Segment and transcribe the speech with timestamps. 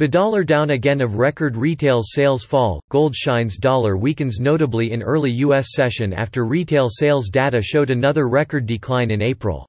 [0.00, 5.30] Badollar down again of record retail sales fall, gold shines dollar weakens notably in early
[5.44, 5.74] U.S.
[5.74, 9.68] session after retail sales data showed another record decline in April.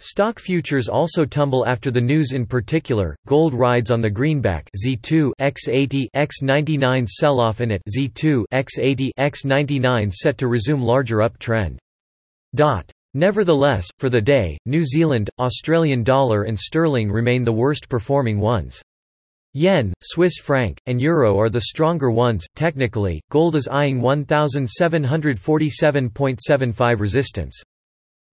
[0.00, 5.30] Stock futures also tumble after the news in particular, gold rides on the greenback Z2
[5.40, 11.78] X80 X99 sell-off in it Z2 X80 X99 set to resume larger uptrend.
[12.56, 12.90] Dot.
[13.14, 18.82] Nevertheless, for the day, New Zealand, Australian dollar and sterling remain the worst performing ones.
[19.54, 22.46] Yen, Swiss franc, and euro are the stronger ones.
[22.56, 27.62] Technically, gold is eyeing 1747.75 resistance.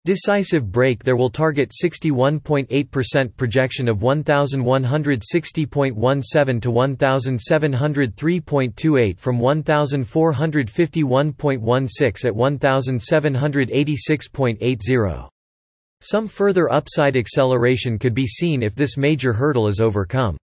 [0.05, 15.27] Decisive break there will target 61.8% projection of 1160.17 to 1703.28 from 1451.16 at 1786.80.
[16.01, 20.37] Some further upside acceleration could be seen if this major hurdle is overcome.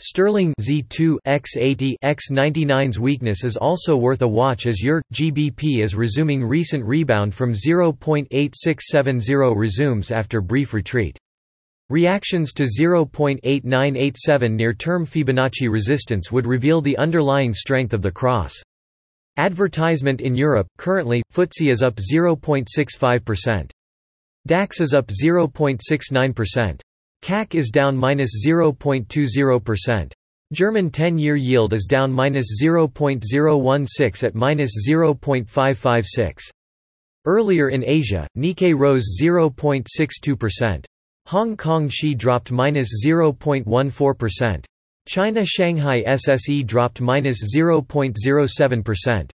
[0.00, 6.44] Sterling Z2 X80 X99's weakness is also worth a watch as EUR GBP is resuming
[6.44, 11.18] recent rebound from 0.8670 resumes after brief retreat.
[11.90, 18.54] Reactions to 0.8987 near-term Fibonacci resistance would reveal the underlying strength of the cross.
[19.36, 23.68] Advertisement in Europe, currently, FTSE is up 0.65%.
[24.46, 26.80] DAX is up 0.69%.
[27.22, 30.12] CAC is down minus 0.20%.
[30.52, 36.40] German 10-year yield is down minus 0.016 at minus 0.556.
[37.26, 40.84] Earlier in Asia, Nikkei rose 0.62%.
[41.26, 44.64] Hong Kong Xi dropped minus 0.14%.
[45.06, 49.30] China Shanghai SSE dropped minus 0.07%.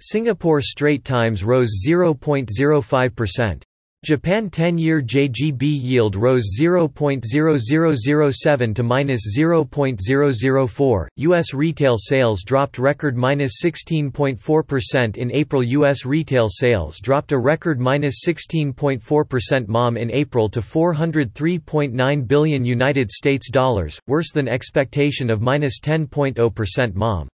[0.00, 3.62] Singapore Straits Times rose 0.05%.
[4.04, 11.06] Japan 10-year JGB yield rose 0.0007 to minus 0.004.
[11.16, 11.54] U.S.
[11.54, 15.62] retail sales dropped record minus 16.4% in April.
[15.62, 16.04] U.S.
[16.04, 23.50] retail sales dropped a record minus 16.4% MOM in April to 403.9 billion United States
[23.50, 27.26] dollars, worse than expectation of minus 10.0% MOM.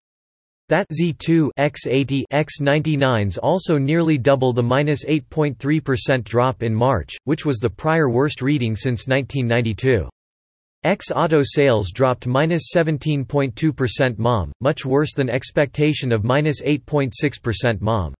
[0.70, 7.58] That Z2 X80 X99s also nearly double the minus 8.3% drop in March, which was
[7.58, 10.08] the prior worst reading since 1992.
[10.84, 18.14] X auto sales dropped minus 17.2% MOM, much worse than expectation of minus 8.6% MOM.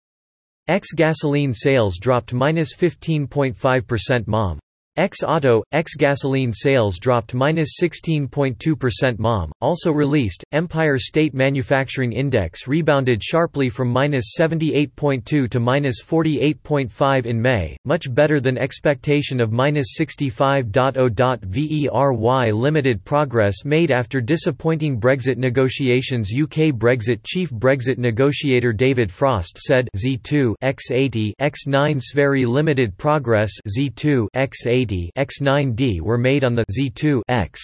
[0.67, 4.59] X gasoline sales dropped minus 15.5% MOM.
[4.97, 9.49] X-Auto, X-Gasoline sales dropped minus 16.2% MOM.
[9.61, 17.41] Also released, Empire State Manufacturing Index rebounded sharply from minus 78.2 to minus 48.5 in
[17.41, 21.41] May, much better than expectation of minus 65.0.
[21.45, 26.33] Very limited progress made after disappointing Brexit negotiations.
[26.37, 34.27] UK Brexit chief Brexit negotiator David Frost said Z2 X80 X9 very limited progress Z2
[34.35, 37.61] X80 X9D were made on the Z2 X